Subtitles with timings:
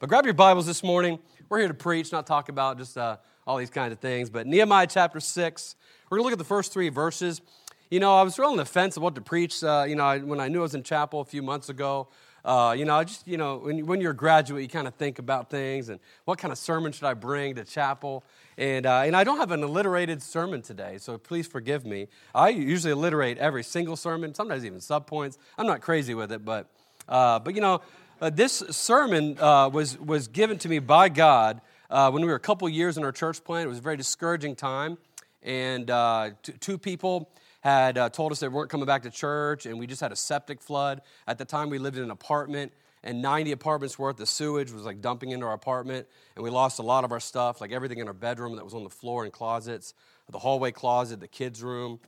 [0.00, 1.18] But grab your Bibles this morning.
[1.50, 4.30] We're here to preach, not talk about just uh, all these kinds of things.
[4.30, 5.76] But Nehemiah chapter 6,
[6.08, 7.42] we're going to look at the first three verses.
[7.90, 10.18] You know, I was real on the fence of what to preach, uh, you know,
[10.20, 12.08] when I knew I was in chapel a few months ago.
[12.42, 14.94] Uh, you know, I just, you know, when, when you're a graduate, you kind of
[14.94, 18.24] think about things and what kind of sermon should I bring to chapel?
[18.56, 22.08] And, uh, and I don't have an alliterated sermon today, so please forgive me.
[22.34, 25.36] I usually alliterate every single sermon, sometimes even subpoints.
[25.58, 26.70] I'm not crazy with it, but,
[27.06, 27.82] uh, but you know,
[28.20, 32.34] uh, this sermon uh, was, was given to me by God uh, when we were
[32.34, 33.64] a couple years in our church plant.
[33.64, 34.98] It was a very discouraging time.
[35.42, 39.64] And uh, t- two people had uh, told us they weren't coming back to church,
[39.64, 41.00] and we just had a septic flood.
[41.26, 42.72] At the time, we lived in an apartment,
[43.02, 46.06] and 90 apartments worth of sewage was like dumping into our apartment.
[46.36, 48.74] And we lost a lot of our stuff, like everything in our bedroom that was
[48.74, 49.94] on the floor and closets,
[50.30, 52.00] the hallway closet, the kids' room.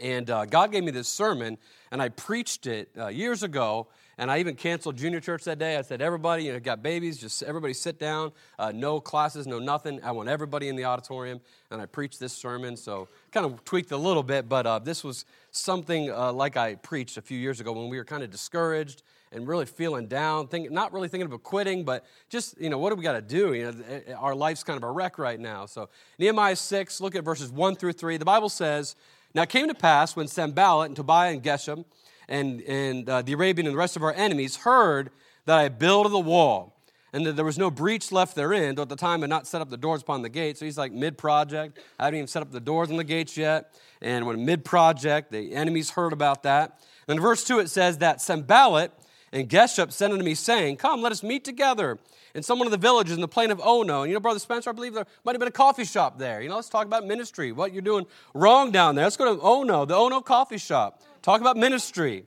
[0.00, 1.58] And uh, God gave me this sermon,
[1.90, 5.76] and I preached it years ago and I even canceled junior church that day.
[5.76, 8.32] I said, everybody, you know, got babies, just everybody sit down.
[8.58, 10.00] Uh, no classes, no nothing.
[10.04, 11.40] I want everybody in the auditorium.
[11.70, 12.76] And I preached this sermon.
[12.76, 16.76] So kind of tweaked a little bit, but uh, this was something uh, like I
[16.76, 19.02] preached a few years ago when we were kind of discouraged
[19.32, 22.90] and really feeling down, think, not really thinking about quitting, but just, you know, what
[22.90, 23.52] do we got to do?
[23.52, 25.66] You know, eh, eh, our life's kind of a wreck right now.
[25.66, 25.88] So
[26.20, 28.16] Nehemiah 6, look at verses 1 through 3.
[28.16, 28.94] The Bible says,
[29.34, 31.84] Now it came to pass when Sanballat and Tobiah and Geshem
[32.28, 35.10] and, and uh, the Arabian and the rest of our enemies heard
[35.46, 36.80] that I built the wall
[37.12, 39.46] and that there was no breach left therein, though at the time I had not
[39.46, 40.58] set up the doors upon the gate.
[40.58, 41.78] So he's like mid project.
[41.98, 43.74] I haven't even set up the doors on the gates yet.
[44.00, 46.80] And when mid project, the enemies heard about that.
[47.08, 48.92] And in verse 2, it says that Sanballat
[49.34, 51.98] and Geshem sent unto me, saying, Come, let us meet together
[52.34, 54.02] in some one of the villages in the plain of Ono.
[54.02, 56.40] And you know, Brother Spencer, I believe there might have been a coffee shop there.
[56.40, 59.04] You know, let's talk about ministry, what you're doing wrong down there.
[59.04, 61.02] Let's go to Ono, the Ono coffee shop.
[61.20, 62.26] Talk about ministry.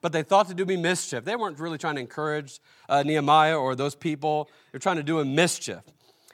[0.00, 1.24] But they thought to do me mischief.
[1.24, 4.48] They weren't really trying to encourage uh, Nehemiah or those people.
[4.70, 5.82] They're trying to do him mischief.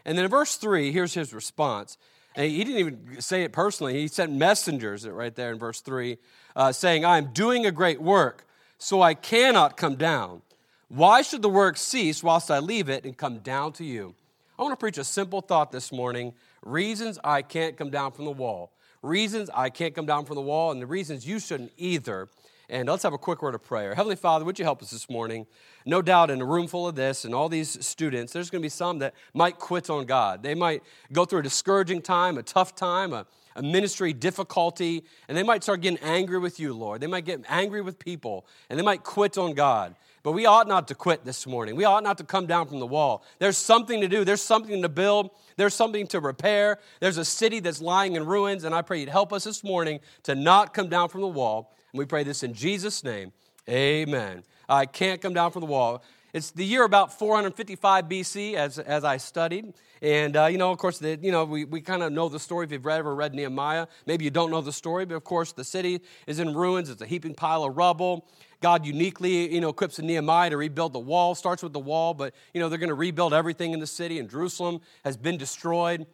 [0.05, 1.97] And then in verse 3, here's his response.
[2.37, 3.95] And he didn't even say it personally.
[3.95, 6.19] He sent messengers right there in verse 3
[6.55, 8.47] uh, saying, I am doing a great work,
[8.85, 10.43] so I cannot come down.
[10.89, 14.15] Why should the work cease whilst I leave it and come down to you?
[14.59, 18.27] I want to preach a simple thought this morning reasons I can't come down from
[18.27, 18.73] the wall.
[19.01, 22.29] Reasons I can't come down from the wall, and the reasons you shouldn't either.
[22.69, 23.95] And let's have a quick word of prayer.
[23.95, 25.47] Heavenly Father, would you help us this morning?
[25.87, 28.67] No doubt in a room full of this and all these students, there's going to
[28.67, 30.43] be some that might quit on God.
[30.43, 33.27] They might go through a discouraging time, a tough time, a,
[33.57, 37.01] a ministry difficulty, and they might start getting angry with you, Lord.
[37.01, 39.95] They might get angry with people, and they might quit on God.
[40.23, 41.77] But we ought not to quit this morning.
[41.77, 43.25] We ought not to come down from the wall.
[43.39, 46.79] There's something to do, there's something to build, there's something to repair.
[47.01, 50.01] There's a city that's lying in ruins, and I pray you'd help us this morning
[50.23, 53.33] to not come down from the wall and we pray this in Jesus' name.
[53.69, 54.43] Amen.
[54.69, 56.03] I can't come down from the wall.
[56.35, 59.73] It's the year about 455 BC as, as I studied.
[60.03, 62.41] And, uh, you know, of course, the, you know, we, we kind of know the
[62.41, 63.87] story if you've ever read Nehemiah.
[64.05, 66.91] Maybe you don't know the story, but of course, the city is in ruins.
[66.91, 68.27] It's a heaping pile of rubble.
[68.61, 71.37] God uniquely, you know, equips Nehemiah to rebuild the wall.
[71.37, 74.19] Starts with the wall, but, you know, they're going to rebuild everything in the city,
[74.19, 76.05] and Jerusalem has been destroyed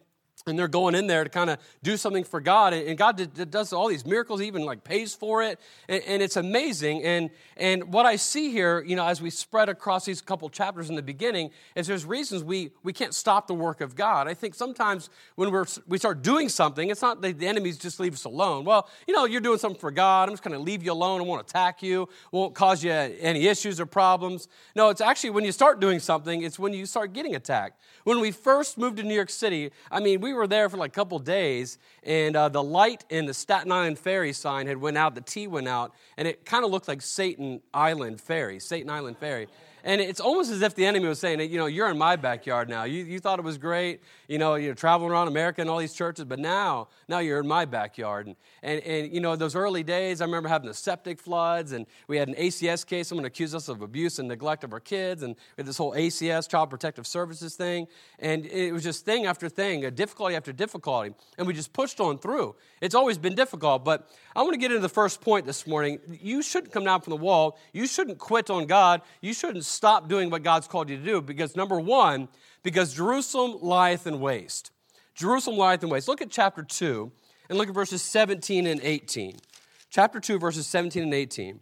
[0.47, 2.73] and they're going in there to kind of do something for God.
[2.73, 5.59] And God does all these miracles, even like pays for it.
[5.87, 7.03] And it's amazing.
[7.03, 10.89] And, and what I see here, you know, as we spread across these couple chapters
[10.89, 14.27] in the beginning, is there's reasons we, we can't stop the work of God.
[14.27, 17.99] I think sometimes when we're, we start doing something, it's not that the enemies just
[17.99, 18.65] leave us alone.
[18.65, 20.27] Well, you know, you're doing something for God.
[20.27, 21.21] I'm just going to leave you alone.
[21.21, 22.09] I won't attack you.
[22.31, 24.47] Won't cause you any issues or problems.
[24.75, 27.79] No, it's actually when you start doing something, it's when you start getting attacked.
[28.03, 30.91] When we first moved to New York City, I mean, we were there for like
[30.91, 34.97] a couple days, and uh, the light in the Staten Island Ferry sign had went
[34.97, 38.89] out, the T went out, and it kind of looked like Satan Island Ferry, Satan
[38.89, 39.47] Island Ferry.
[39.83, 42.69] And it's almost as if the enemy was saying, you know, you're in my backyard
[42.69, 42.83] now.
[42.83, 45.93] You, you thought it was great, you know, you're traveling around America and all these
[45.93, 48.27] churches, but now, now you're in my backyard.
[48.27, 51.85] And, and, and, you know, those early days, I remember having the septic floods, and
[52.07, 53.07] we had an ACS case.
[53.07, 55.93] Someone accused us of abuse and neglect of our kids, and we had this whole
[55.93, 57.87] ACS, Child Protective Services thing.
[58.19, 61.13] And it was just thing after thing, difficulty after difficulty.
[61.37, 62.55] And we just pushed on through.
[62.81, 65.99] It's always been difficult, but I want to get into the first point this morning.
[66.21, 67.57] You shouldn't come down from the wall.
[67.73, 69.01] You shouldn't quit on God.
[69.19, 72.29] You shouldn't stop doing what God's called you to do because, number one,
[72.63, 74.71] because Jerusalem lieth in waste.
[75.15, 76.07] Jerusalem lieth in waste.
[76.07, 77.11] Look at chapter 2
[77.49, 79.35] and look at verses 17 and 18.
[79.89, 81.59] Chapter 2, verses 17 and 18.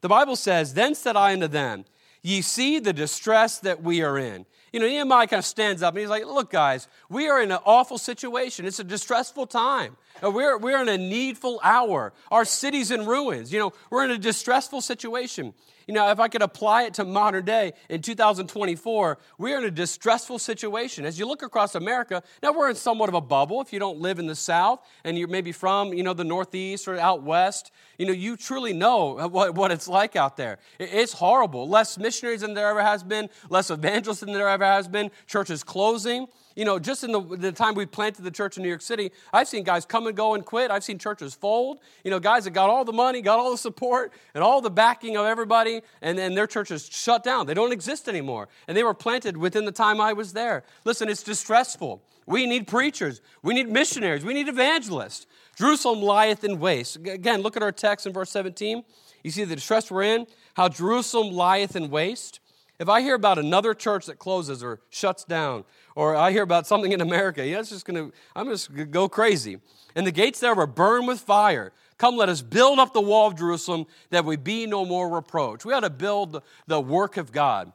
[0.00, 1.84] The Bible says, Then said I unto them,
[2.22, 4.46] Ye see the distress that we are in.
[4.72, 7.50] You know, Nehemiah kind of stands up and he's like, Look, guys, we are in
[7.50, 8.64] an awful situation.
[8.64, 9.96] It's a distressful time.
[10.22, 12.12] Uh, we're, we're in a needful hour.
[12.30, 13.52] Our city's in ruins.
[13.52, 15.54] You know, we're in a distressful situation.
[15.86, 19.64] You know, if I could apply it to modern day in 2024, we are in
[19.64, 21.04] a distressful situation.
[21.04, 23.60] As you look across America, now we're in somewhat of a bubble.
[23.60, 26.86] If you don't live in the South and you're maybe from, you know, the Northeast
[26.86, 30.58] or out West, you know, you truly know what, what it's like out there.
[30.78, 31.68] It's horrible.
[31.68, 35.64] Less missionaries than there ever has been, less evangelists than there ever has been, churches
[35.64, 36.26] closing.
[36.56, 39.12] You know, just in the, the time we planted the church in New York City,
[39.32, 40.70] I've seen guys come and go and quit.
[40.70, 41.78] I've seen churches fold.
[42.04, 44.70] You know, guys that got all the money, got all the support, and all the
[44.70, 47.46] backing of everybody, and then their churches shut down.
[47.46, 48.48] They don't exist anymore.
[48.68, 50.64] And they were planted within the time I was there.
[50.84, 52.02] Listen, it's distressful.
[52.26, 53.20] We need preachers.
[53.42, 54.24] We need missionaries.
[54.24, 55.26] We need evangelists.
[55.56, 56.96] Jerusalem lieth in waste.
[56.96, 58.84] Again, look at our text in verse 17.
[59.22, 62.40] You see the distress we're in, how Jerusalem lieth in waste.
[62.82, 65.62] If I hear about another church that closes or shuts down,
[65.94, 69.08] or I hear about something in America, yeah, it's just gonna, I'm just gonna go
[69.08, 69.60] crazy.
[69.94, 71.72] And the gates there were burned with fire.
[71.96, 75.64] Come, let us build up the wall of Jerusalem that we be no more reproach.
[75.64, 77.70] We ought to build the work of God.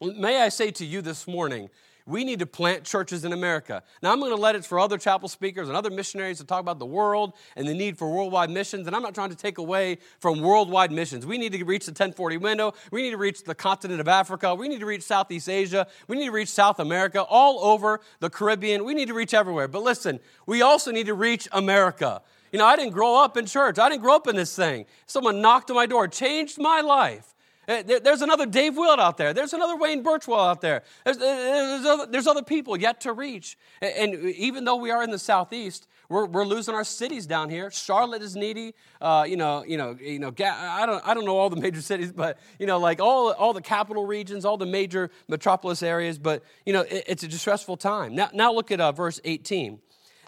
[0.00, 1.68] May I say to you this morning,
[2.06, 3.82] we need to plant churches in America.
[4.02, 6.60] Now, I'm going to let it for other chapel speakers and other missionaries to talk
[6.60, 8.86] about the world and the need for worldwide missions.
[8.86, 11.24] And I'm not trying to take away from worldwide missions.
[11.24, 12.74] We need to reach the 1040 window.
[12.90, 14.54] We need to reach the continent of Africa.
[14.54, 15.86] We need to reach Southeast Asia.
[16.06, 18.84] We need to reach South America, all over the Caribbean.
[18.84, 19.68] We need to reach everywhere.
[19.68, 22.20] But listen, we also need to reach America.
[22.52, 24.84] You know, I didn't grow up in church, I didn't grow up in this thing.
[25.06, 27.33] Someone knocked on my door, changed my life.
[27.66, 29.32] Eh, there's another Dave Wilt out there.
[29.32, 30.82] There's another Wayne Birchwell out there.
[31.04, 33.56] There's, eh, there's, other, there's other people yet to reach.
[33.80, 37.70] And even though we are in the southeast, we're, we're losing our cities down here.
[37.70, 38.74] Charlotte is needy.
[39.00, 40.32] Uh, you know, you know, you know.
[40.38, 43.52] I don't, I don't know all the major cities, but you know, like all, all
[43.52, 46.18] the capital regions, all the major metropolis areas.
[46.18, 48.14] But you know, it, it's a distressful time.
[48.14, 49.80] Now, now look at uh, verse 18.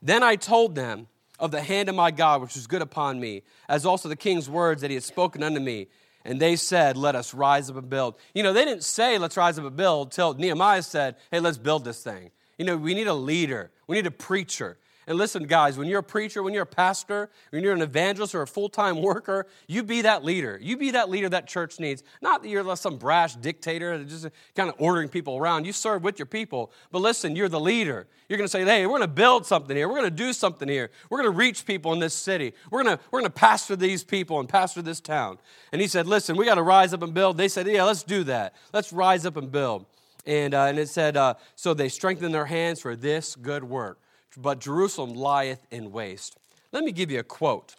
[0.03, 3.43] Then I told them of the hand of my God, which was good upon me,
[3.69, 5.89] as also the king's words that he had spoken unto me
[6.27, 8.17] and they said, Let us rise up and build.
[8.35, 11.59] You know, they didn't say, Let's rise up and build, till Nehemiah said, Hey, let's
[11.59, 12.31] build this thing.
[12.59, 14.79] You know, we need a leader, we need a preacher.
[15.09, 18.35] And listen, guys, when you're a preacher, when you're a pastor, when you're an evangelist
[18.35, 20.59] or a full time worker, you be that leader.
[20.61, 22.03] You be that leader that church needs.
[22.21, 24.27] Not that you're some brash dictator just
[24.57, 25.65] kind of ordering people around.
[25.65, 26.73] You serve with your people.
[26.91, 28.09] But listen, you're the leader.
[28.29, 29.89] You're going to say, hey, we're going to build something here.
[29.89, 30.91] We're going to do something here.
[31.09, 32.53] We're going to reach people in this city.
[32.73, 35.39] We're going to, we're going to pastor these people and pastor this town.
[35.71, 37.37] And he said, listen, we got to rise up and build.
[37.37, 38.57] They said, yeah, let's do that.
[38.73, 39.87] Let's rise up and build.
[40.27, 44.01] And, uh, and it said, uh, so they strengthened their hands for this good work
[44.37, 46.37] but Jerusalem lieth in waste.
[46.73, 47.77] Let me give you a quote.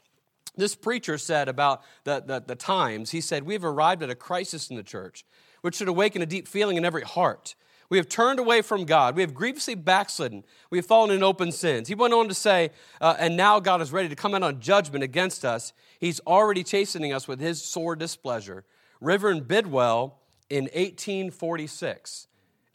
[0.55, 4.69] This preacher said about the, the, the times, he said, We've arrived at a crisis
[4.69, 5.23] in the church,
[5.61, 7.55] which should awaken a deep feeling in every heart.
[7.89, 9.15] We have turned away from God.
[9.15, 10.43] We have grievously backslidden.
[10.69, 11.87] We have fallen in open sins.
[11.87, 14.59] He went on to say, uh, and now God is ready to come out on
[14.59, 15.71] judgment against us.
[15.99, 18.65] He's already chastening us with his sore displeasure.
[18.99, 20.19] Reverend Bidwell
[20.49, 22.27] in 1846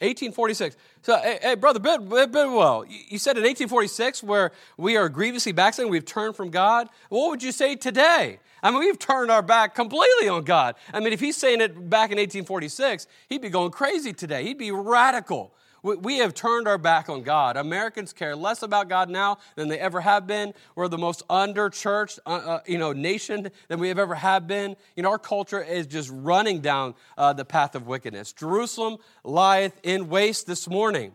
[0.03, 0.75] 1846.
[1.01, 6.05] So, hey, hey brother Bidwell, you said in 1846 where we are grievously backsliding, we've
[6.05, 6.89] turned from God.
[7.09, 8.39] What would you say today?
[8.61, 10.75] I mean, we've turned our back completely on God.
[10.93, 14.43] I mean, if he's saying it back in 1846, he'd be going crazy today.
[14.43, 15.53] He'd be radical.
[15.83, 17.57] We have turned our back on God.
[17.57, 20.53] Americans care less about God now than they ever have been.
[20.75, 24.77] We're the most under-churched, uh, uh, you know, nation than we have ever have been.
[24.95, 28.31] You know, our culture is just running down uh, the path of wickedness.
[28.31, 31.13] Jerusalem lieth in waste this morning.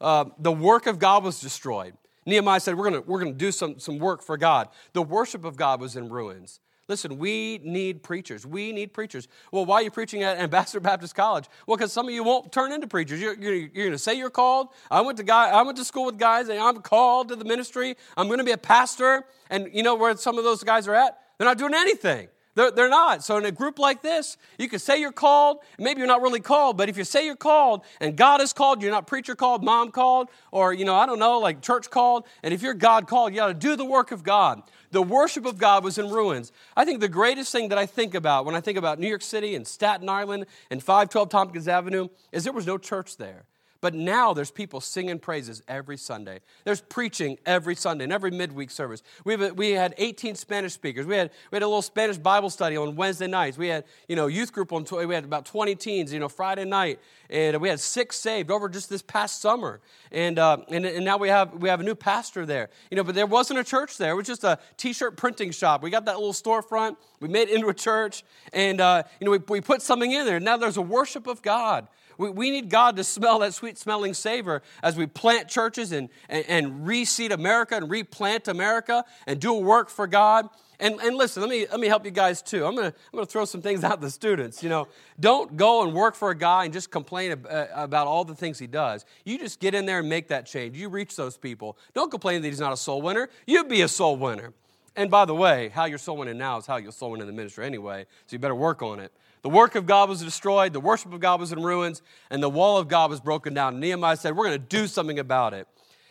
[0.00, 1.92] Uh, the work of God was destroyed.
[2.24, 4.68] Nehemiah said, We're going we're gonna do some, some work for God.
[4.94, 6.60] The worship of God was in ruins.
[6.88, 8.46] Listen, we need preachers.
[8.46, 9.28] We need preachers.
[9.52, 11.44] Well, why are you preaching at Ambassador Baptist College?
[11.66, 13.20] Well, because some of you won't turn into preachers.
[13.20, 14.68] You're, you're, you're going to say you're called.
[14.90, 17.44] I went to guy, I went to school with guys, and I'm called to the
[17.44, 17.94] ministry.
[18.16, 19.24] I'm going to be a pastor.
[19.50, 21.18] And you know where some of those guys are at?
[21.36, 22.28] They're not doing anything.
[22.58, 23.22] They're, they're not.
[23.22, 25.58] So, in a group like this, you can say you're called.
[25.78, 28.82] Maybe you're not really called, but if you say you're called and God is called,
[28.82, 32.24] you're not preacher called, mom called, or, you know, I don't know, like church called.
[32.42, 34.60] And if you're God called, you got to do the work of God.
[34.90, 36.50] The worship of God was in ruins.
[36.76, 39.22] I think the greatest thing that I think about when I think about New York
[39.22, 43.44] City and Staten Island and 512 Tompkins Avenue is there was no church there.
[43.80, 46.40] But now there's people singing praises every Sunday.
[46.64, 49.04] There's preaching every Sunday and every midweek service.
[49.24, 51.06] We, have, we had 18 Spanish speakers.
[51.06, 53.56] We had, we had a little Spanish Bible study on Wednesday nights.
[53.56, 56.64] We had, you know, youth group on, we had about 20 teens, you know, Friday
[56.64, 56.98] night.
[57.30, 59.80] And we had six saved over just this past summer.
[60.10, 62.70] And, uh, and, and now we have, we have a new pastor there.
[62.90, 64.10] You know, but there wasn't a church there.
[64.10, 65.84] It was just a t-shirt printing shop.
[65.84, 66.96] We got that little storefront.
[67.20, 68.24] We made it into a church.
[68.52, 70.40] And, uh, you know, we, we put something in there.
[70.40, 71.86] Now there's a worship of God
[72.18, 76.10] we, we need God to smell that sweet smelling savor as we plant churches and,
[76.28, 80.48] and, and reseed America and replant America and do a work for God.
[80.80, 82.64] And, and listen, let me, let me help you guys too.
[82.64, 84.62] I'm going to I'm gonna throw some things out the students.
[84.62, 88.24] You know, don't go and work for a guy and just complain uh, about all
[88.24, 89.04] the things he does.
[89.24, 90.76] You just get in there and make that change.
[90.76, 91.78] You reach those people.
[91.94, 93.28] Don't complain that he's not a soul winner.
[93.46, 94.52] You be a soul winner.
[94.94, 97.32] And by the way, how you're soul winning now is how you're soul winning in
[97.32, 99.12] the ministry anyway, so you better work on it.
[99.42, 102.50] The work of God was destroyed, the worship of God was in ruins, and the
[102.50, 103.78] wall of God was broken down.
[103.80, 105.68] Nehemiah said, We're going to do something about it.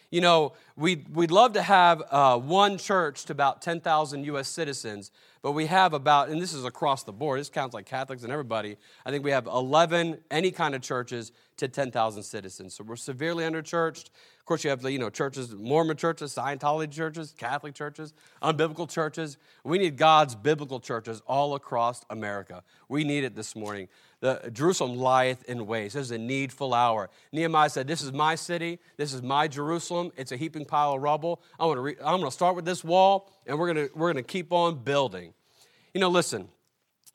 [0.10, 4.48] You know, we'd, we'd love to have uh, one church to about 10,000 U.S.
[4.48, 5.12] citizens,
[5.42, 8.32] but we have about, and this is across the board, this counts like Catholics and
[8.32, 8.78] everybody.
[9.06, 12.74] I think we have 11 any kind of churches to 10,000 citizens.
[12.74, 14.12] So we're severely underchurched.
[14.40, 18.90] Of course, you have the, you know, churches, Mormon churches, Scientology churches, Catholic churches, unbiblical
[18.90, 19.38] churches.
[19.66, 22.64] We need God's biblical churches all across America.
[22.88, 23.90] We need it this morning.
[24.20, 25.94] The, Jerusalem lieth in waste.
[25.94, 27.10] This is a needful hour.
[27.32, 28.80] Nehemiah said, This is my city.
[28.98, 30.12] This is my Jerusalem.
[30.18, 31.42] It's a heaping pile of rubble.
[31.60, 34.52] I'm going going to start with this wall, and we're going to, we're to keep
[34.52, 35.34] on building.
[35.94, 36.48] You know, listen,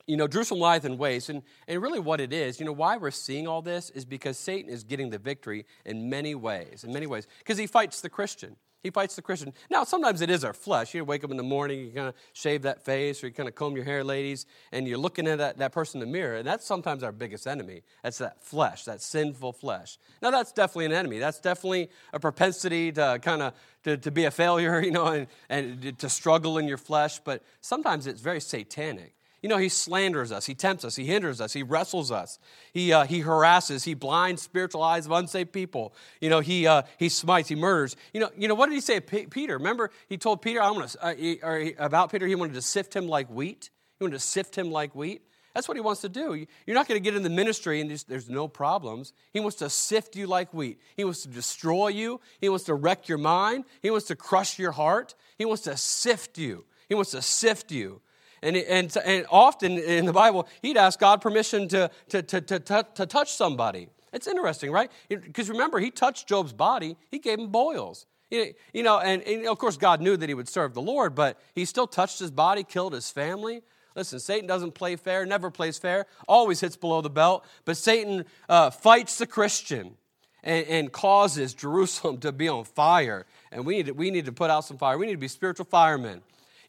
[0.06, 1.28] you know, Jerusalem lieth in waste.
[1.28, 4.38] And, and really, what it is, you know, why we're seeing all this is because
[4.38, 8.10] Satan is getting the victory in many ways, in many ways, because he fights the
[8.10, 8.56] Christian.
[8.82, 9.52] He fights the Christian.
[9.70, 10.92] Now, sometimes it is our flesh.
[10.92, 13.48] You wake up in the morning, you kind of shave that face, or you kind
[13.48, 16.36] of comb your hair, ladies, and you're looking at that, that person in the mirror,
[16.36, 17.82] and that's sometimes our biggest enemy.
[18.02, 19.98] That's that flesh, that sinful flesh.
[20.20, 21.20] Now, that's definitely an enemy.
[21.20, 25.26] That's definitely a propensity to kind of to, to be a failure, you know, and,
[25.48, 29.14] and to struggle in your flesh, but sometimes it's very satanic.
[29.42, 32.38] You know, he slanders us, he tempts us, he hinders us, he wrestles us,
[32.72, 35.94] he, uh, he harasses, he blinds spiritual eyes of unsaved people.
[36.20, 37.96] You know, he, uh, he smites, he murders.
[38.14, 39.58] You know, you know, what did he say P- Peter?
[39.58, 42.94] Remember, he told Peter, I'm gonna, uh, he, or about Peter, he wanted to sift
[42.94, 43.70] him like wheat.
[43.98, 45.22] He wanted to sift him like wheat.
[45.54, 46.46] That's what he wants to do.
[46.66, 49.12] You're not going to get in the ministry and just, there's no problems.
[49.32, 50.80] He wants to sift you like wheat.
[50.96, 52.20] He wants to destroy you.
[52.40, 53.64] He wants to wreck your mind.
[53.82, 55.14] He wants to crush your heart.
[55.36, 56.64] He wants to sift you.
[56.88, 58.00] He wants to sift you.
[58.42, 62.86] And, and, and often in the Bible, he'd ask God permission to, to, to, to,
[62.94, 63.88] to touch somebody.
[64.12, 64.90] It's interesting, right?
[65.08, 68.06] Because remember, he touched Job's body, he gave him boils.
[68.30, 71.38] You know, and, and, of course, God knew that he would serve the Lord, but
[71.54, 73.62] he still touched his body, killed his family.
[73.94, 78.24] Listen, Satan doesn't play fair, never plays fair, always hits below the belt, but Satan
[78.48, 79.96] uh, fights the Christian
[80.42, 83.26] and, and, causes Jerusalem to be on fire.
[83.50, 84.96] And we need, to, we need to put out some fire.
[84.96, 86.22] We need to be spiritual firemen.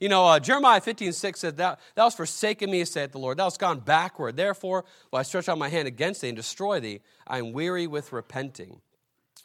[0.03, 3.37] You know, uh, Jeremiah 15, 6 said, Thou, thou hast forsaken me, saith the Lord.
[3.37, 4.35] Thou hast gone backward.
[4.35, 6.99] Therefore, will I stretch out my hand against thee and destroy thee.
[7.25, 8.81] I am weary with repenting.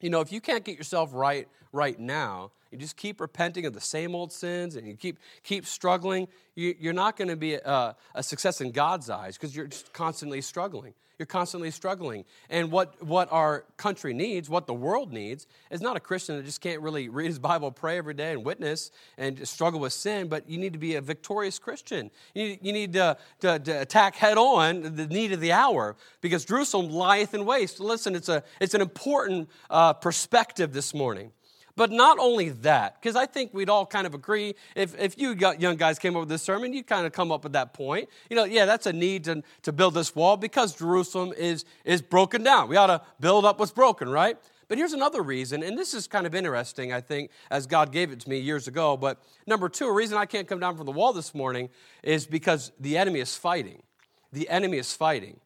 [0.01, 3.73] You know, if you can't get yourself right right now, you just keep repenting of
[3.73, 7.55] the same old sins and you keep, keep struggling, you, are not going to be
[7.55, 10.93] a, a success in God's eyes because you're just constantly struggling.
[11.19, 12.25] You're constantly struggling.
[12.49, 16.45] And what, what our country needs, what the world needs, is not a Christian that
[16.45, 20.29] just can't really read his Bible, pray every day, and witness and struggle with sin,
[20.29, 22.11] but you need to be a victorious Christian.
[22.35, 25.97] You need, you need to, to, to, attack head on the need of the hour
[26.21, 27.81] because Jerusalem lieth in waste.
[27.81, 31.33] Listen, it's, a, it's an important uh, perspective this morning.
[31.79, 35.37] But not only that, because I think we'd all kind of agree, if, if you
[35.61, 38.09] young guys came up with this sermon, you kind of come up with that point.
[38.29, 42.03] You know, yeah, that's a need to, to build this wall because Jerusalem is, is
[42.03, 42.69] broken down.
[42.69, 44.37] We ought to build up what's broken, right?
[44.67, 48.11] But here's another reason, and this is kind of interesting, I think, as God gave
[48.11, 48.97] it to me years ago.
[48.97, 51.69] But number two, a reason I can't come down from the wall this morning
[52.03, 53.85] is because the enemy is fighting.
[54.33, 55.39] The enemy is fighting.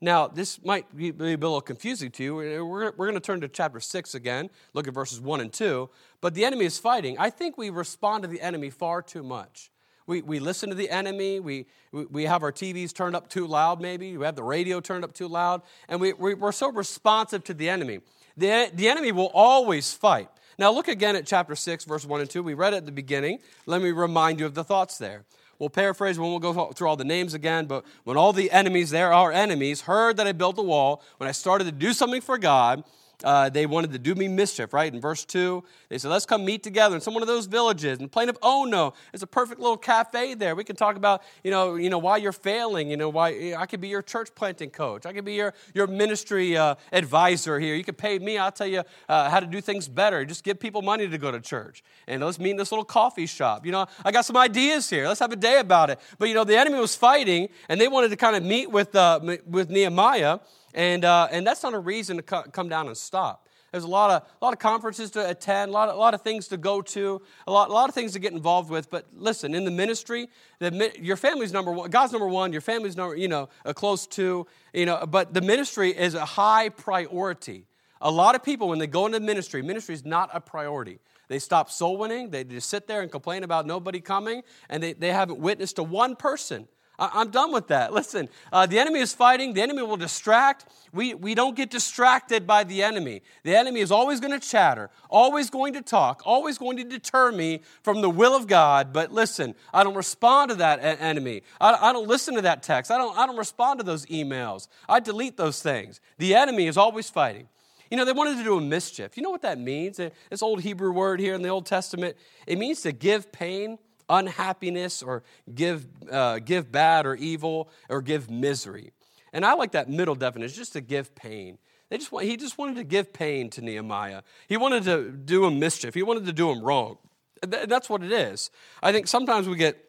[0.00, 2.34] Now, this might be a little confusing to you.
[2.36, 5.88] We're, we're going to turn to chapter 6 again, look at verses 1 and 2.
[6.20, 7.16] But the enemy is fighting.
[7.18, 9.70] I think we respond to the enemy far too much.
[10.06, 11.40] We, we listen to the enemy.
[11.40, 14.16] We, we have our TVs turned up too loud, maybe.
[14.16, 15.62] We have the radio turned up too loud.
[15.88, 18.00] And we, we, we're so responsive to the enemy.
[18.36, 20.28] The, the enemy will always fight.
[20.58, 22.42] Now, look again at chapter 6, verse 1 and 2.
[22.42, 23.40] We read it at the beginning.
[23.66, 25.24] Let me remind you of the thoughts there.
[25.58, 28.90] We'll paraphrase when we'll go through all the names again, but when all the enemies
[28.90, 32.20] there, are enemies, heard that I built a wall, when I started to do something
[32.20, 32.84] for God,
[33.24, 34.92] uh, they wanted to do me mischief, right?
[34.92, 37.98] In verse 2, they said, let's come meet together in some one of those villages.
[37.98, 40.54] And plain of Ono, it's a perfect little cafe there.
[40.54, 43.66] We can talk about, you know, you know why you're failing, you know, why I
[43.66, 45.06] could be your church planting coach.
[45.06, 47.74] I could be your, your ministry uh, advisor here.
[47.74, 50.24] You could pay me, I'll tell you uh, how to do things better.
[50.24, 51.82] Just give people money to go to church.
[52.06, 53.64] And let's meet in this little coffee shop.
[53.64, 55.08] You know, I got some ideas here.
[55.08, 56.00] Let's have a day about it.
[56.18, 58.94] But, you know, the enemy was fighting, and they wanted to kind of meet with,
[58.94, 60.40] uh, with Nehemiah.
[60.76, 63.48] And, uh, and that's not a reason to co- come down and stop.
[63.72, 66.14] There's a lot of, a lot of conferences to attend, a lot, of, a lot
[66.14, 68.90] of things to go to, a lot, a lot of things to get involved with.
[68.90, 70.28] But listen, in the ministry,
[70.60, 71.90] the, your family's number one.
[71.90, 72.52] God's number one.
[72.52, 76.24] Your family's number, you know, a close to, You know, but the ministry is a
[76.24, 77.66] high priority.
[78.00, 81.00] A lot of people, when they go into ministry, ministry is not a priority.
[81.28, 82.30] They stop soul winning.
[82.30, 85.82] They just sit there and complain about nobody coming, and they, they haven't witnessed to
[85.82, 86.68] one person
[86.98, 87.92] I, am done with that.
[87.92, 89.52] Listen, uh, the enemy is fighting.
[89.52, 90.66] The enemy will distract.
[90.92, 93.22] We, we don't get distracted by the enemy.
[93.42, 97.32] The enemy is always going to chatter, always going to talk, always going to deter
[97.32, 98.92] me from the will of God.
[98.92, 101.42] But listen, I don't respond to that enemy.
[101.60, 102.90] I, I don't listen to that text.
[102.90, 104.68] I don't, I don't respond to those emails.
[104.88, 106.00] I delete those things.
[106.18, 107.48] The enemy is always fighting.
[107.90, 109.16] You know, they wanted to do a mischief.
[109.16, 109.98] You know what that means?
[109.98, 115.02] This old Hebrew word here in the Old Testament, it means to give pain unhappiness
[115.02, 115.22] or
[115.54, 118.92] give, uh, give bad or evil or give misery.
[119.32, 121.58] And I like that middle definition, just to give pain.
[121.88, 124.22] They just want, he just wanted to give pain to Nehemiah.
[124.48, 125.94] He wanted to do him mischief.
[125.94, 126.98] He wanted to do him wrong.
[127.42, 128.50] That's what it is.
[128.82, 129.85] I think sometimes we get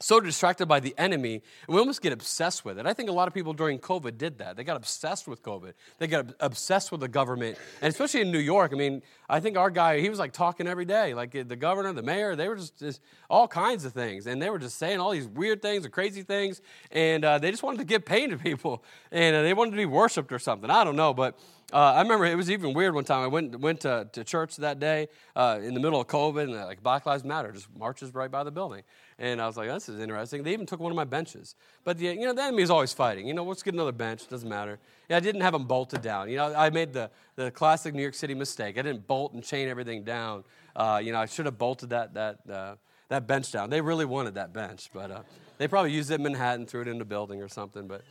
[0.00, 2.86] so distracted by the enemy, and we almost get obsessed with it.
[2.86, 4.56] I think a lot of people during COVID did that.
[4.56, 5.72] They got obsessed with COVID.
[5.98, 8.72] They got obsessed with the government, and especially in New York.
[8.72, 11.92] I mean, I think our guy, he was like talking every day, like the governor,
[11.92, 15.00] the mayor, they were just, just all kinds of things, and they were just saying
[15.00, 16.62] all these weird things and crazy things,
[16.92, 19.76] and uh, they just wanted to give pain to people, and uh, they wanted to
[19.76, 20.70] be worshipped or something.
[20.70, 21.38] I don't know, but
[21.70, 23.22] uh, I remember it was even weird one time.
[23.22, 26.52] I went went to, to church that day uh, in the middle of COVID, and
[26.52, 28.82] like Black Lives Matter just marches right by the building.
[29.18, 30.42] And I was like, this is interesting.
[30.42, 31.56] They even took one of my benches.
[31.84, 33.26] But the, you know, the enemy is always fighting.
[33.26, 34.28] You know, let's get another bench.
[34.28, 34.78] Doesn't matter.
[35.10, 36.30] Yeah, I didn't have them bolted down.
[36.30, 38.78] You know, I made the, the classic New York City mistake.
[38.78, 40.44] I didn't bolt and chain everything down.
[40.74, 42.76] Uh, you know, I should have bolted that that uh,
[43.08, 43.68] that bench down.
[43.68, 45.22] They really wanted that bench, but uh,
[45.58, 47.88] they probably used it in Manhattan, threw it in the building or something.
[47.88, 48.02] But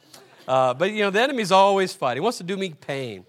[0.47, 2.21] uh, but you know, the enemy's always fighting.
[2.21, 3.25] He wants to do me pain.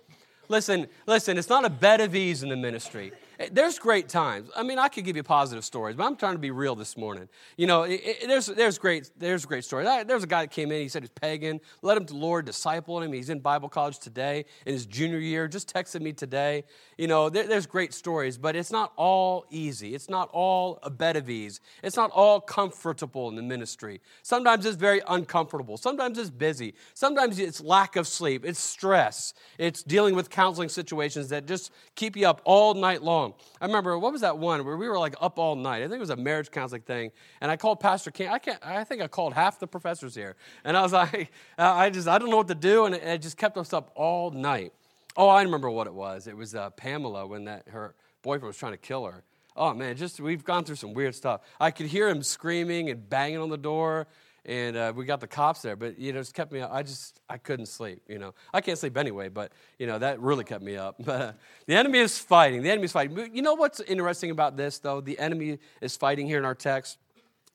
[0.48, 1.38] Listen, listen.
[1.38, 3.12] It's not a bed of ease in the ministry.
[3.52, 4.50] There's great times.
[4.56, 6.96] I mean, I could give you positive stories, but I'm trying to be real this
[6.96, 7.28] morning.
[7.56, 9.86] You know, it, it, there's, there's, great, there's great stories.
[10.08, 13.04] There's a guy that came in, he said he's pagan, led him to Lord, discipled
[13.04, 13.12] him.
[13.12, 16.64] He's in Bible college today in his junior year, just texted me today.
[16.96, 19.94] You know, there, there's great stories, but it's not all easy.
[19.94, 21.60] It's not all a bed of ease.
[21.84, 24.00] It's not all comfortable in the ministry.
[24.24, 25.76] Sometimes it's very uncomfortable.
[25.76, 26.74] Sometimes it's busy.
[26.92, 28.44] Sometimes it's lack of sleep.
[28.44, 29.32] It's stress.
[29.58, 33.27] It's dealing with counseling situations that just keep you up all night long.
[33.60, 35.78] I remember, what was that one where we were like up all night?
[35.78, 37.12] I think it was a marriage counseling thing.
[37.40, 38.28] And I called Pastor King.
[38.28, 40.36] I, can't, I think I called half the professors here.
[40.64, 42.84] And I was like, I just, I don't know what to do.
[42.84, 44.72] And it, it just kept us up all night.
[45.16, 46.26] Oh, I remember what it was.
[46.26, 49.24] It was uh, Pamela when that her boyfriend was trying to kill her.
[49.56, 51.40] Oh man, just we've gone through some weird stuff.
[51.58, 54.06] I could hear him screaming and banging on the door
[54.48, 55.76] and uh, we got the cops there.
[55.76, 56.60] But you know, it kept me.
[56.60, 56.70] Up.
[56.72, 58.02] I just I couldn't sleep.
[58.08, 59.28] You know, I can't sleep anyway.
[59.28, 60.96] But you know, that really kept me up.
[61.04, 61.32] But uh,
[61.66, 62.62] the enemy is fighting.
[62.62, 63.34] The enemy is fighting.
[63.34, 65.00] You know what's interesting about this though?
[65.00, 66.98] The enemy is fighting here in our text.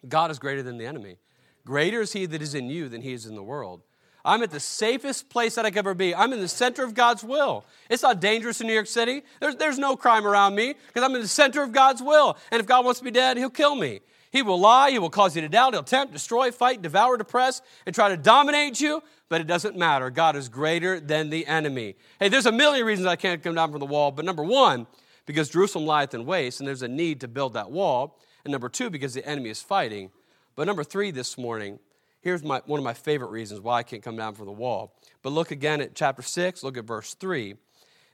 [0.07, 1.17] God is greater than the enemy.
[1.65, 3.81] Greater is He that is in you than He is in the world.
[4.25, 6.15] I'm at the safest place that I could ever be.
[6.15, 7.65] I'm in the center of God's will.
[7.89, 9.23] It's not dangerous in New York City.
[9.41, 12.37] There's, there's no crime around me because I'm in the center of God's will.
[12.49, 13.99] And if God wants me dead, He'll kill me.
[14.33, 17.61] He will lie, he will cause you to doubt, he'll tempt, destroy, fight, devour, depress,
[17.85, 20.09] and try to dominate you, but it doesn't matter.
[20.09, 21.95] God is greater than the enemy.
[22.19, 24.87] Hey, there's a million reasons I can't come down from the wall, but number one,
[25.27, 28.19] because Jerusalem lieth in waste, and there's a need to build that wall.
[28.43, 30.09] And number two, because the enemy is fighting.
[30.55, 31.77] But number three this morning,
[32.21, 34.95] here's my, one of my favorite reasons why I can't come down from the wall.
[35.21, 37.51] But look again at chapter 6, look at verse 3.
[37.51, 37.57] It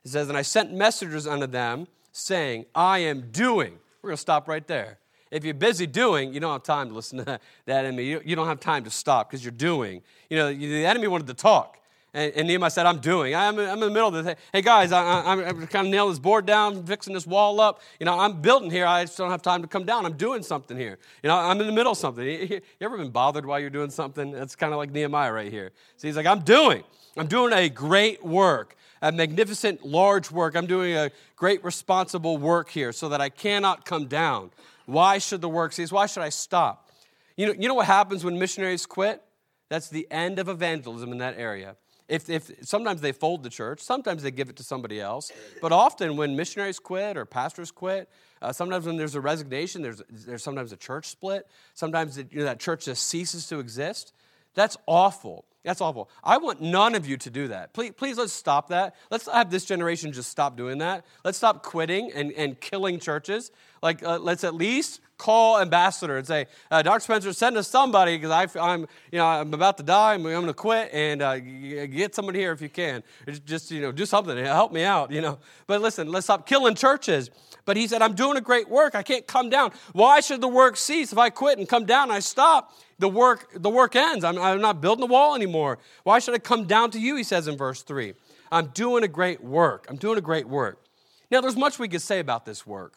[0.04, 3.80] says, And I sent messengers unto them, saying, I am doing.
[4.02, 5.00] We're going to stop right there.
[5.32, 8.06] If you're busy doing, you don't have time to listen to that enemy.
[8.06, 10.02] You, don't have time to stop because you're doing.
[10.30, 11.80] You know, the enemy wanted to talk.
[12.14, 13.36] And, and Nehemiah said, I'm doing.
[13.36, 14.36] I'm, I'm in the middle of this.
[14.52, 17.82] Hey, guys, I, am kind of nailing this board down, fixing this wall up.
[18.00, 18.88] You know, I'm building here.
[18.88, 20.06] I just don't have time to come down.
[20.06, 20.98] I'm doing something here.
[21.22, 22.26] You know, I'm in the middle of something.
[22.26, 24.32] You, you ever been bothered while you're doing something?
[24.32, 25.72] That's kind of like Nehemiah right here.
[25.98, 26.84] So he's like, I'm doing.
[27.16, 30.56] I'm doing a great work, a magnificent, large work.
[30.56, 34.50] I'm doing a great, responsible work here so that I cannot come down.
[34.90, 35.92] Why should the work cease?
[35.92, 36.90] Why should I stop?
[37.38, 39.22] You know, you know what happens when missionaries quit?
[39.70, 41.76] That's the end of evangelism in that area.
[42.08, 45.72] If, if sometimes they fold the church, sometimes they give it to somebody else, but
[45.72, 48.10] often when missionaries quit or pastors quit,
[48.42, 51.48] uh, sometimes when there's a resignation, there's, there's sometimes a church split.
[51.76, 54.12] Sometimes it, you know, that church just ceases to exist.
[54.56, 55.46] That's awful.
[55.64, 56.10] That's awful.
[56.24, 57.74] I want none of you to do that.
[57.74, 58.96] Please, please let's stop that.
[59.12, 61.06] Let's have this generation just stop doing that.
[61.26, 63.52] Let's stop quitting and, and killing churches.
[63.84, 67.02] Like, uh, let's at least call ambassador and say, uh, Dr.
[67.02, 70.14] Spencer, send us somebody because I'm, you know, I'm about to die.
[70.14, 73.04] I'm, I'm going to quit and uh, get somebody here if you can.
[73.46, 74.38] Just, you know, do something.
[74.38, 75.40] Help me out, you know.
[75.68, 77.30] But listen, let's stop killing churches.
[77.70, 78.96] But he said, I'm doing a great work.
[78.96, 79.74] I can't come down.
[79.94, 82.74] Why should the work cease if I quit and come down and I stop?
[82.98, 84.26] The work, the work ends.
[84.26, 85.78] I'm, I'm not building the wall anymore.
[86.02, 87.16] Why should I come down to you?
[87.16, 88.16] He says in verse 3.
[88.52, 89.86] I'm doing a great work.
[89.88, 90.84] I'm doing a great work.
[91.30, 92.96] Now, there's much we could say about this work,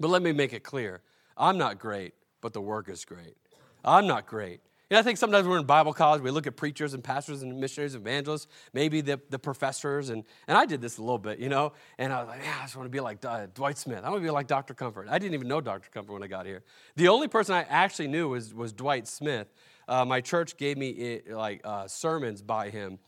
[0.00, 1.02] but let me make it clear.
[1.36, 3.36] I'm not great, but the work is great.
[3.84, 4.62] I'm not great.
[4.90, 7.60] And I think sometimes we're in Bible college, we look at preachers and pastors and
[7.60, 11.50] missionaries, evangelists, maybe the, the professors, and, and I did this a little bit, you
[11.50, 14.02] know, and I was like, yeah, I just want to be like uh, Dwight Smith.
[14.02, 14.72] I want to be like Dr.
[14.72, 15.06] Comfort.
[15.10, 15.90] I didn't even know Dr.
[15.90, 16.62] Comfort when I got here.
[16.96, 19.48] The only person I actually knew was, was Dwight Smith.
[19.86, 22.98] Uh, my church gave me it, like uh, sermons by him,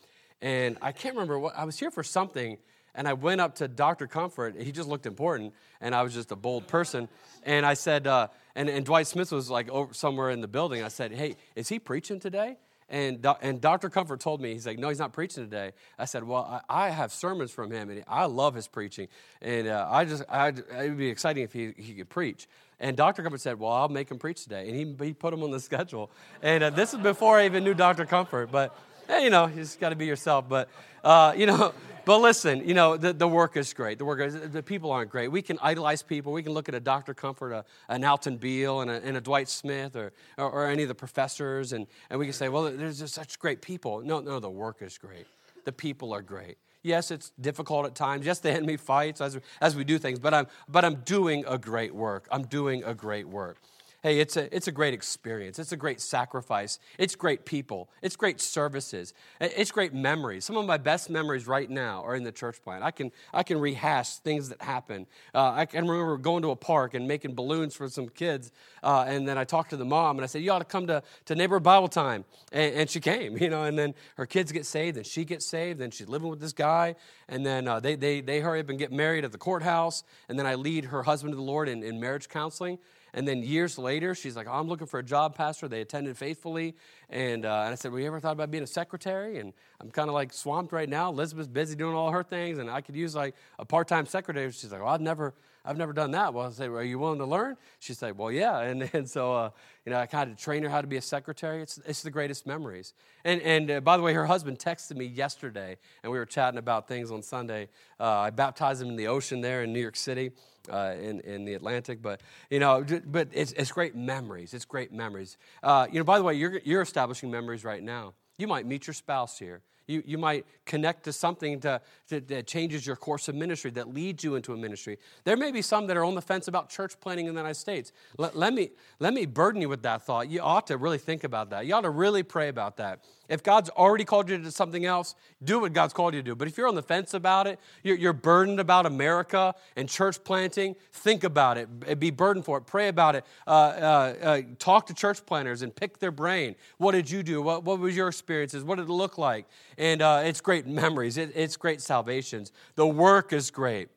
[0.43, 2.59] and I can't remember what, I was here for something,
[2.95, 4.07] and I went up to Dr.
[4.07, 4.61] Comfort.
[4.61, 7.09] He just looked important, and I was just a bold person.
[7.45, 10.83] And I said, uh, and, and Dwight Smith was like over somewhere in the building.
[10.83, 12.57] I said, hey, is he preaching today?
[12.91, 13.89] And, and Dr.
[13.89, 15.73] Comfort told me, he's like, no, he's not preaching today.
[15.97, 19.07] I said, well, I, I have sermons from him, and I love his preaching.
[19.41, 22.49] And uh, I just, I'd, it would be exciting if he, he could preach.
[22.81, 23.23] And Dr.
[23.23, 24.69] Comfort said, well, I'll make him preach today.
[24.69, 26.11] And he, he put him on the schedule.
[26.43, 28.07] And uh, this is before I even knew Dr.
[28.07, 28.51] Comfort.
[28.51, 28.77] But,
[29.11, 30.49] hey, you know, you just got to be yourself.
[30.49, 30.69] But,
[31.05, 31.73] uh, you know,
[32.05, 33.99] but listen, you know, the, the work is great.
[33.99, 35.29] The work is, the people aren't great.
[35.29, 36.33] We can idolize people.
[36.33, 37.15] We can look at a Dr.
[37.15, 40.83] Comfort, a, an Alton Beal, and a, and a Dwight Smith, or, or, or, any
[40.83, 44.01] of the professors, and, and we can say, well, there's just such great people.
[44.01, 45.27] No, no, the work is great.
[45.65, 46.57] The people are great.
[46.83, 48.25] Yes, it's difficult at times.
[48.25, 51.59] Yes, the enemy fights as, as we do things, but I'm, but I'm doing a
[51.59, 52.27] great work.
[52.31, 53.59] I'm doing a great work.
[54.03, 55.59] Hey, it's a, it's a great experience.
[55.59, 56.79] It's a great sacrifice.
[56.99, 57.91] It's great people.
[58.01, 59.13] It's great services.
[59.39, 60.47] It's great memories.
[60.47, 62.83] Some of my best memories right now are in the church plant.
[62.83, 65.07] I can, I can rehash things that happen.
[65.35, 68.53] Uh, I can remember going to a park and making balloons for some kids.
[68.83, 70.87] Uh, and then I talked to the mom and I said, You ought to come
[70.87, 72.25] to, to neighbor Bible time.
[72.53, 75.45] And, and, she came, you know, and then her kids get saved and she gets
[75.45, 76.95] saved and she's living with this guy.
[77.29, 80.05] And then uh, they, they, they hurry up and get married at the courthouse.
[80.31, 82.79] And then I lead her husband to the Lord in, in marriage counseling.
[83.13, 85.69] And then years later, she's like, oh, I'm looking for a job, Pastor.
[85.69, 86.77] They attended faithfully.
[87.09, 89.39] And, uh, and I said, Well, you ever thought about being a secretary?
[89.39, 91.11] And I'm kind of like swamped right now.
[91.11, 94.51] Elizabeth's busy doing all her things, and I could use like a part time secretary.
[94.53, 95.35] She's like, Well, I've never.
[95.65, 96.33] I've never done that.
[96.33, 97.57] Well, I say, well, are you willing to learn?
[97.81, 98.61] She said, well, yeah.
[98.61, 99.51] And, and so, uh,
[99.85, 101.63] you know, I kind of train her how to be a secretary.
[101.63, 102.95] It's, it's the greatest memories.
[103.25, 106.59] And, and uh, by the way, her husband texted me yesterday, and we were chatting
[106.59, 107.69] about things on Sunday.
[107.99, 110.31] Uh, I baptized him in the ocean there in New York City
[110.71, 112.01] uh, in, in the Atlantic.
[112.01, 114.55] But, you know, but it's, it's great memories.
[114.55, 115.37] It's great memories.
[115.63, 118.15] Uh, you know, by the way, you're, you're establishing memories right now.
[118.39, 119.61] You might meet your spouse here.
[119.91, 123.93] You, you might connect to something to, to, that changes your course of ministry, that
[123.93, 124.99] leads you into a ministry.
[125.25, 127.59] There may be some that are on the fence about church planting in the United
[127.59, 127.93] States.
[128.17, 130.29] Let, let, me, let me burden you with that thought.
[130.31, 131.67] You ought to really think about that.
[131.67, 133.05] You ought to really pray about that.
[133.31, 136.35] If God's already called you to something else, do what God's called you to do.
[136.35, 140.23] But if you're on the fence about it, you're, you're burdened about America and church
[140.25, 142.01] planting, think about it.
[142.01, 142.63] Be burdened for it.
[142.67, 143.25] Pray about it.
[143.47, 146.57] Uh, uh, uh, talk to church planters and pick their brain.
[146.79, 147.41] What did you do?
[147.41, 148.65] What, what was your experiences?
[148.65, 149.47] What did it look like?
[149.79, 151.17] And uh, it's great memories.
[151.17, 152.51] It, it's great salvations.
[152.75, 153.91] The work is great.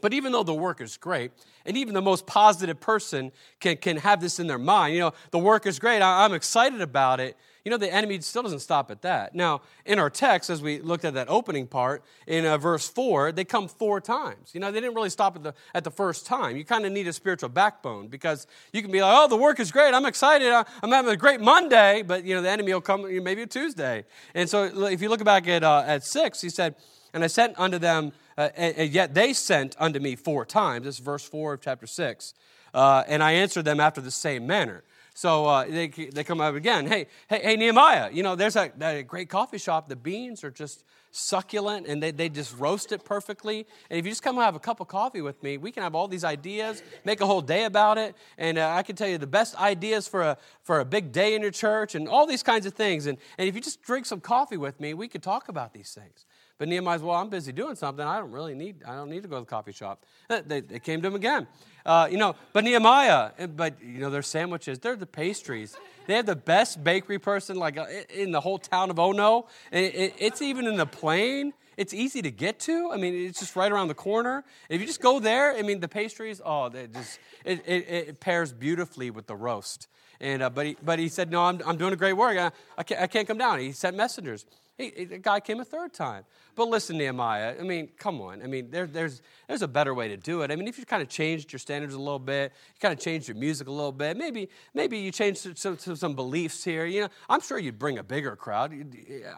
[0.00, 1.32] But even though the work is great,
[1.64, 5.12] and even the most positive person can, can have this in their mind, you know,
[5.30, 8.60] the work is great, I, I'm excited about it, you know, the enemy still doesn't
[8.60, 9.34] stop at that.
[9.34, 13.32] Now, in our text, as we looked at that opening part, in uh, verse 4,
[13.32, 14.50] they come four times.
[14.52, 16.58] You know, they didn't really stop at the, at the first time.
[16.58, 19.60] You kind of need a spiritual backbone because you can be like, oh, the work
[19.60, 19.94] is great.
[19.94, 20.52] I'm excited.
[20.82, 22.02] I'm having a great Monday.
[22.02, 24.04] But, you know, the enemy will come maybe a Tuesday.
[24.34, 26.74] And so if you look back at, uh, at 6, he said,
[27.14, 30.84] and I sent unto them, uh, and, yet they sent unto me four times.
[30.84, 32.34] This is verse 4 of chapter 6.
[32.72, 34.82] Uh, and I answered them after the same manner.
[35.14, 36.88] So uh, they, they come up again.
[36.88, 39.88] Hey, hey, hey, Nehemiah, you know, there's a, a great coffee shop.
[39.88, 43.64] The beans are just succulent and they, they just roast it perfectly.
[43.88, 45.94] And if you just come have a cup of coffee with me, we can have
[45.94, 48.16] all these ideas, make a whole day about it.
[48.36, 51.36] And uh, I can tell you the best ideas for a, for a big day
[51.36, 53.06] in your church and all these kinds of things.
[53.06, 55.92] And, and if you just drink some coffee with me, we could talk about these
[55.92, 56.26] things.
[56.56, 58.06] But Nehemiah's, well, I'm busy doing something.
[58.06, 60.04] I don't really need, I don't need to go to the coffee shop.
[60.28, 61.48] They, they came to him again.
[61.84, 65.76] Uh, you know, but Nehemiah, eh, but you know, their sandwiches, they're the pastries.
[66.06, 69.48] They have the best bakery person like uh, in the whole town of Ono.
[69.72, 71.52] It, it's even in the plain.
[71.76, 72.90] It's easy to get to.
[72.92, 74.44] I mean, it's just right around the corner.
[74.68, 78.20] If you just go there, I mean, the pastries, oh, they just it, it, it
[78.20, 79.88] pairs beautifully with the roast.
[80.20, 82.38] And uh, but he but he said, no, I'm, I'm doing a great work.
[82.38, 83.58] I, I, can't, I can't come down.
[83.58, 84.46] He sent messengers.
[84.76, 86.24] He, the guy came a third time.
[86.56, 88.42] But listen, Nehemiah, I mean, come on.
[88.42, 90.50] I mean, there, there's, there's a better way to do it.
[90.50, 92.98] I mean, if you kind of changed your standards a little bit, you kind of
[92.98, 96.86] changed your music a little bit, maybe, maybe you changed some, some, some beliefs here.
[96.86, 98.74] You know, I'm sure you'd bring a bigger crowd.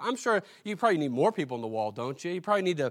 [0.02, 2.32] I'm sure you probably need more people on the wall, don't you?
[2.32, 2.90] You probably need to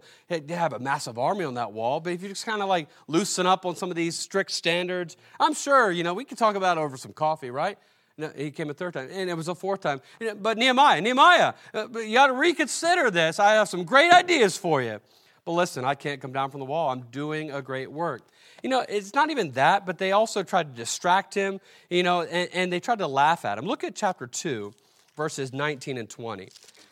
[0.50, 2.00] have a massive army on that wall.
[2.00, 5.18] But if you just kind of like loosen up on some of these strict standards,
[5.40, 7.80] I'm sure, you know, we could talk about it over some coffee, right?
[8.18, 10.00] No, he came a third time, and it was a fourth time.
[10.42, 13.40] But Nehemiah, Nehemiah, uh, you got to reconsider this.
[13.40, 15.02] I have some great ideas for you.
[15.44, 16.90] But listen, I can't come down from the wall.
[16.90, 18.22] I'm doing a great work.
[18.64, 22.22] You know, it's not even that, but they also tried to distract him, you know,
[22.22, 23.66] and, and they tried to laugh at him.
[23.66, 24.74] Look at chapter 2,
[25.18, 26.50] verses 19 and 20.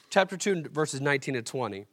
[0.10, 1.86] Chapter 2, verses 19 and 20.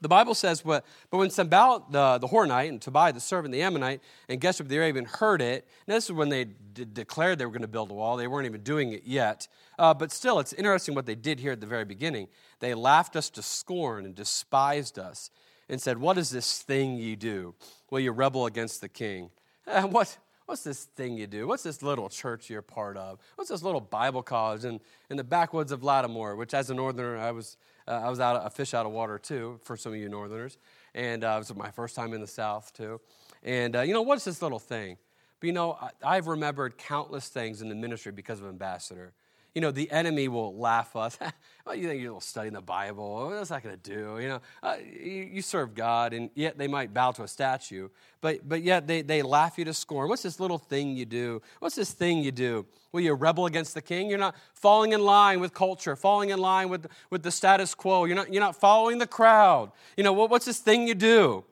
[0.00, 3.62] The Bible says, but, but when Sanballat the, the Horonite and Tobiah the servant, the
[3.62, 7.46] Ammonite, and Geshem the Arabian heard it, and this is when they d- declared they
[7.46, 8.16] were going to build a wall.
[8.16, 9.48] They weren't even doing it yet.
[9.76, 12.28] Uh, but still, it's interesting what they did here at the very beginning.
[12.60, 15.30] They laughed us to scorn and despised us
[15.68, 17.54] and said, What is this thing ye do?
[17.90, 19.30] Well, you rebel against the king.
[19.68, 21.46] Uh, what, what's this thing you do?
[21.46, 23.18] What's this little church you're part of?
[23.34, 24.80] What's this little Bible college in,
[25.10, 28.44] in the backwoods of Lattimore, which as a northerner, I was uh, I was out
[28.44, 30.58] a fish out of water too for some of you Northerners,
[30.94, 33.00] and uh, it was my first time in the South too.
[33.42, 34.98] And uh, you know what's this little thing?
[35.40, 39.14] But you know I, I've remembered countless things in the ministry because of Ambassador
[39.58, 41.18] you know, the enemy will laugh us.
[41.66, 43.28] well, you think you're studying the Bible.
[43.28, 44.20] What's that going to do?
[44.22, 47.88] You know, uh, you, you, serve God, and yet they might bow to a statue.
[48.20, 50.08] But, but yet they, they laugh you to scorn.
[50.08, 51.42] What's this little thing you do?
[51.58, 52.66] What's this thing you do?
[52.92, 54.08] Will you rebel against the king?
[54.08, 58.04] You're not falling in line with culture, falling in line with, with the status quo.
[58.04, 59.72] You're not, you're not following the crowd.
[59.96, 61.42] You know, what, what's this thing you do?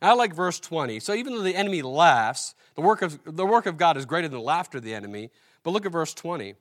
[0.00, 0.98] I like verse 20.
[0.98, 4.26] So even though the enemy laughs, the work of, the work of God is greater
[4.26, 5.30] than the laughter of the enemy.
[5.62, 6.56] But look at verse 20.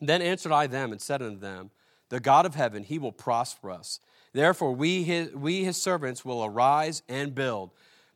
[0.00, 1.70] Then answered I them and said unto them,
[2.08, 4.00] The God of heaven, he will prosper us.
[4.32, 7.70] Therefore, we his, we his servants will arise and build.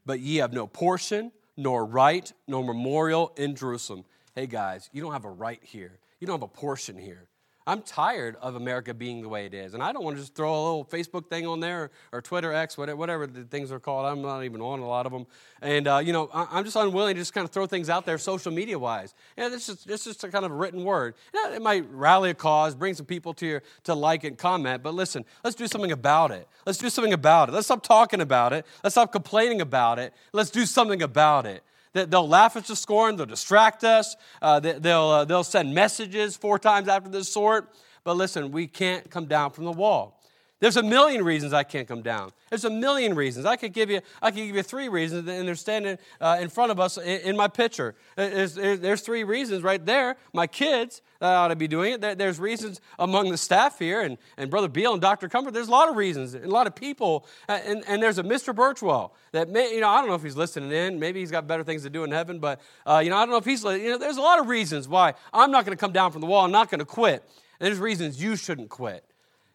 [0.05, 4.05] But ye have no portion, nor right, nor memorial in Jerusalem.
[4.35, 5.99] Hey, guys, you don't have a right here.
[6.21, 7.30] You don't have a portion here.
[7.71, 9.75] I'm tired of America being the way it is.
[9.75, 12.53] And I don't want to just throw a little Facebook thing on there or Twitter
[12.53, 14.07] X, whatever the things are called.
[14.07, 15.25] I'm not even on a lot of them.
[15.63, 18.19] And, uh, you know, I'm just unwilling to just kind of throw things out there
[18.19, 19.15] social media wise.
[19.37, 21.15] And it's just, it's just a kind of written word.
[21.33, 24.83] It might rally a cause, bring some people to, your, to like and comment.
[24.83, 26.49] But listen, let's do something about it.
[26.67, 27.53] Let's do something about it.
[27.53, 28.67] Let's stop talking about it.
[28.83, 30.13] Let's stop complaining about it.
[30.33, 31.63] Let's do something about it.
[31.93, 36.59] They'll laugh us to scorn, they'll distract us, uh, they'll, uh, they'll send messages four
[36.59, 37.75] times after this sort.
[38.05, 40.21] But listen, we can't come down from the wall.
[40.61, 42.33] There's a million reasons I can't come down.
[42.51, 43.47] There's a million reasons.
[43.47, 46.51] I could give you, I could give you three reasons, and they're standing uh, in
[46.51, 47.95] front of us in, in my picture.
[48.15, 50.17] There's, there's, three reasons right there.
[50.35, 52.19] My kids that ought to be doing it.
[52.19, 55.29] There's reasons among the staff here, and, and Brother Beal and Dr.
[55.29, 55.53] Comfort.
[55.53, 57.27] There's a lot of reasons, and a lot of people.
[57.47, 58.55] And, and there's a Mr.
[58.55, 60.99] Birchwell that may, you know, I don't know if he's listening in.
[60.99, 63.31] Maybe he's got better things to do in heaven, but, uh, you know, I don't
[63.31, 65.81] know if he's, you know, there's a lot of reasons why I'm not going to
[65.81, 66.45] come down from the wall.
[66.45, 67.23] I'm not going to quit.
[67.61, 69.05] And there's reasons you shouldn't quit.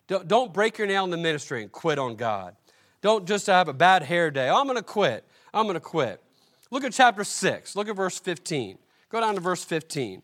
[0.08, 2.56] Don't, don't break your nail in the ministry and quit on God.
[3.01, 4.49] Don't just have a bad hair day.
[4.49, 5.25] Oh, I'm going to quit.
[5.51, 6.21] I'm going to quit.
[6.69, 7.75] Look at chapter 6.
[7.75, 8.78] Look at verse 15.
[9.10, 10.21] Go down to verse 15.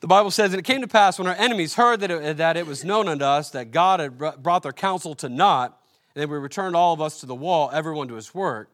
[0.00, 2.56] The Bible says, And it came to pass when our enemies heard that it, that
[2.56, 5.80] it was known unto us that God had brought their counsel to naught,
[6.14, 8.68] and then we returned all of us to the wall, everyone to his work.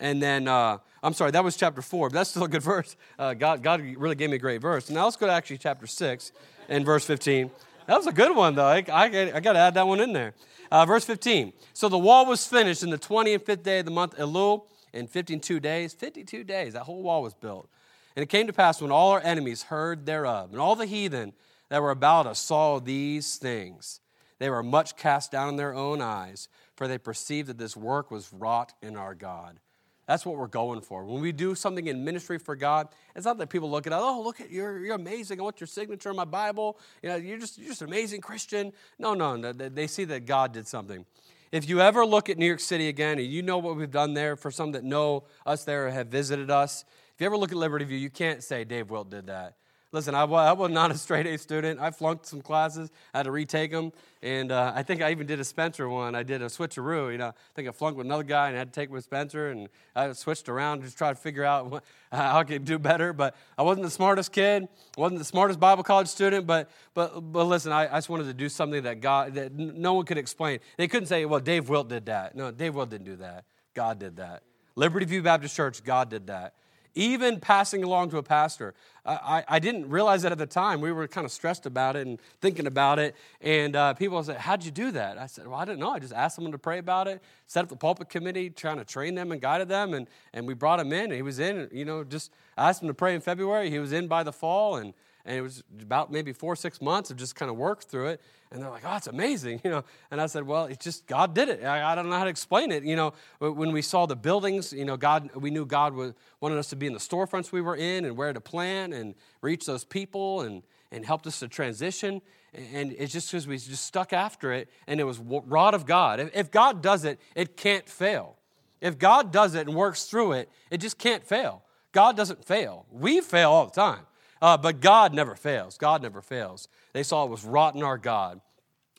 [0.00, 2.96] And then, uh, I'm sorry, that was chapter 4, but that's still a good verse.
[3.18, 4.90] Uh, God, God really gave me a great verse.
[4.90, 6.32] Now let's go to actually chapter 6
[6.68, 7.50] and verse 15.
[7.86, 8.66] That was a good one, though.
[8.66, 9.04] I, I,
[9.34, 10.34] I got to add that one in there.
[10.70, 11.52] Uh, verse 15.
[11.74, 14.62] So the wall was finished in the 20 and 5th day of the month Elul
[14.92, 15.92] in 52 days.
[15.92, 17.68] 52 days, that whole wall was built.
[18.16, 21.32] And it came to pass when all our enemies heard thereof, and all the heathen
[21.68, 24.00] that were about us saw these things,
[24.38, 28.10] they were much cast down in their own eyes, for they perceived that this work
[28.10, 29.58] was wrought in our God.
[30.06, 31.04] That's what we're going for.
[31.04, 34.00] When we do something in ministry for God, it's not that people look at us,
[34.02, 35.40] oh, look at you're you're amazing.
[35.40, 36.78] I want your signature in my Bible.
[37.02, 38.72] You know, you're just you're just an amazing Christian.
[38.98, 39.52] No, no, no.
[39.52, 41.06] They see that God did something.
[41.52, 44.14] If you ever look at New York City again, and you know what we've done
[44.14, 46.84] there, for some that know us there have visited us,
[47.22, 49.54] you ever look at Liberty View, you can't say Dave Wilt did that.
[49.92, 51.78] Listen, I, I was not a straight A student.
[51.78, 53.92] I flunked some classes, I had to retake them.
[54.22, 56.14] And uh, I think I even did a Spencer one.
[56.14, 57.12] I did a switcheroo.
[57.12, 59.50] You know, I think I flunked with another guy and had to take with Spencer.
[59.50, 63.12] And I switched around to try to figure out what, how I could do better.
[63.12, 66.46] But I wasn't the smartest kid, I wasn't the smartest Bible college student.
[66.46, 69.92] But, but, but listen, I, I just wanted to do something that God, that no
[69.92, 70.58] one could explain.
[70.76, 72.34] They couldn't say, well, Dave Wilt did that.
[72.34, 73.44] No, Dave Wilt didn't do that.
[73.74, 74.42] God did that.
[74.74, 76.54] Liberty View Baptist Church, God did that.
[76.94, 78.74] Even passing along to a pastor.
[79.04, 80.80] I, I didn't realize that at the time.
[80.80, 83.16] We were kind of stressed about it and thinking about it.
[83.40, 85.18] And uh, people said, How'd you do that?
[85.18, 85.90] I said, Well, I didn't know.
[85.90, 88.84] I just asked someone to pray about it, set up the pulpit committee, trying to
[88.84, 89.92] train them and guided them.
[89.94, 91.04] And, and we brought him in.
[91.06, 93.70] And he was in, you know, just asked him to pray in February.
[93.70, 94.76] He was in by the fall.
[94.76, 97.84] And and it was about maybe four or six months of just kind of work
[97.84, 98.20] through it.
[98.50, 99.84] And they're like oh it's amazing you know?
[100.10, 101.64] And i said well it's just god did it.
[101.64, 103.12] I, I, don't know how to explain it you know?
[103.38, 106.76] When we saw the buildings you know god we knew god was, wanted us to
[106.76, 110.42] be in the storefronts we were in and where to plant and reach those people
[110.42, 112.20] and and helped us to transition.
[112.52, 116.30] And it's just because we just stuck after it and it was rod of god.
[116.34, 118.36] If god does it it can't fail.
[118.80, 121.62] If god does it and works through it it just can't fail.
[121.92, 122.86] God doesn't fail.
[122.90, 124.04] We fail all the time
[124.42, 125.78] uh, but God never fails.
[125.78, 126.68] God never fails.
[126.92, 128.40] They saw it was wrought in our God.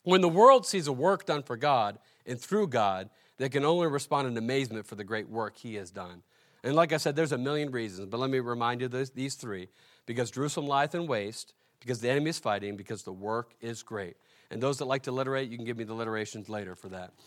[0.03, 3.87] When the world sees a work done for God and through God, they can only
[3.87, 6.23] respond in amazement for the great work He has done.
[6.63, 9.35] And like I said, there's a million reasons, but let me remind you these, these
[9.35, 9.67] three
[10.05, 14.15] because Jerusalem lieth in waste, because the enemy is fighting, because the work is great.
[14.49, 17.13] And those that like to literate, you can give me the literations later for that.